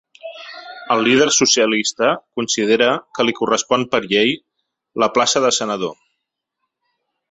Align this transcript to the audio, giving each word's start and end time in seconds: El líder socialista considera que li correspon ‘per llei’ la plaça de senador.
El 0.95 1.03
líder 1.07 1.27
socialista 1.39 2.09
considera 2.41 2.89
que 3.19 3.29
li 3.29 3.37
correspon 3.43 3.87
‘per 3.95 4.03
llei’ 4.09 4.37
la 5.05 5.15
plaça 5.19 5.49
de 5.49 5.57
senador. 5.63 5.99